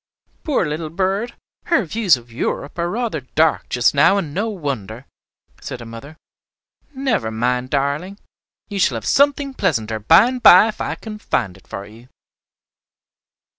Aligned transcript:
"Poor 0.43 0.65
little 0.65 0.89
bird, 0.89 1.35
her 1.65 1.85
views 1.85 2.17
of 2.17 2.31
'Europe' 2.31 2.79
are 2.79 2.89
rather 2.89 3.21
dark 3.21 3.69
just 3.69 3.93
now, 3.93 4.17
and 4.17 4.33
no 4.33 4.49
wonder," 4.49 5.05
said 5.61 5.79
her 5.79 5.85
mother. 5.85 6.17
"Never 6.95 7.29
mind, 7.29 7.69
darling, 7.69 8.17
you 8.67 8.79
shall 8.79 8.95
have 8.95 9.05
something 9.05 9.53
pleasanter 9.53 9.99
by 9.99 10.25
and 10.27 10.41
by 10.41 10.67
if 10.69 10.81
I 10.81 10.95
can 10.95 11.19
find 11.19 11.55
it 11.55 11.67
for 11.67 11.85
you." 11.85 12.09